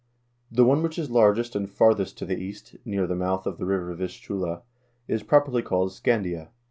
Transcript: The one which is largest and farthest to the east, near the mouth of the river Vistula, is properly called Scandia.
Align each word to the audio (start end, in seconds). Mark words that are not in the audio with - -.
The 0.51 0.65
one 0.65 0.81
which 0.81 0.97
is 0.97 1.11
largest 1.11 1.55
and 1.55 1.69
farthest 1.69 2.17
to 2.17 2.25
the 2.25 2.35
east, 2.35 2.75
near 2.85 3.05
the 3.05 3.13
mouth 3.15 3.45
of 3.45 3.59
the 3.59 3.67
river 3.67 3.93
Vistula, 3.93 4.63
is 5.07 5.21
properly 5.21 5.61
called 5.61 5.91
Scandia. 5.91 6.49